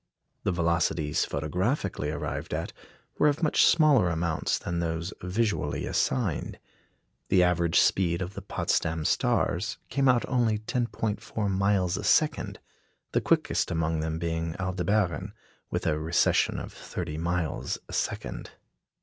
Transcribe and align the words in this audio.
The 0.45 0.51
velocities 0.51 1.25
photographically 1.25 2.09
arrived 2.09 2.55
at 2.55 2.73
were 3.19 3.27
of 3.27 3.43
much 3.43 3.63
smaller 3.67 4.09
amounts 4.09 4.57
than 4.57 4.79
those 4.79 5.13
visually 5.21 5.85
assigned. 5.85 6.57
The 7.29 7.43
average 7.43 7.79
speed 7.79 8.19
of 8.19 8.33
the 8.33 8.41
Potsdam 8.41 9.05
stars 9.05 9.77
came 9.89 10.09
out 10.09 10.27
only 10.27 10.57
10·4 10.57 11.51
miles 11.51 11.97
a 11.97 12.03
second, 12.03 12.57
the 13.11 13.21
quickest 13.21 13.69
among 13.69 13.99
them 13.99 14.17
being 14.17 14.55
Aldebaran, 14.59 15.35
with 15.69 15.85
a 15.85 15.99
recession 15.99 16.57
of 16.59 16.73
thirty 16.73 17.19
miles 17.19 17.77
a 17.87 17.93
second. 17.93 18.49